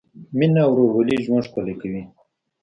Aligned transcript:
مینه 0.37 0.61
او 0.65 0.71
ورورولي 0.73 1.15
ژوند 1.25 1.45
ښکلی 1.47 1.75
کوي. 1.81 2.03